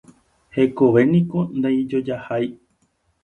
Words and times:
Hekovéniko 0.55 1.39
ndaijojahái. 1.57 2.47